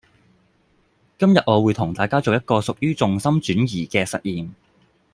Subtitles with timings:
[1.19, 4.49] 今日我會同大家做一個屬於重心轉移嘅實驗